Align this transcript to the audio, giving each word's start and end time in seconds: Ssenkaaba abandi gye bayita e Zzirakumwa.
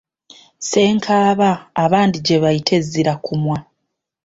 Ssenkaaba 0.61 1.49
abandi 1.83 2.17
gye 2.25 2.37
bayita 2.43 2.71
e 2.79 2.81
Zzirakumwa. 2.85 3.57